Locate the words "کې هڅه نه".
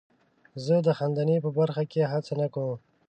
1.91-2.47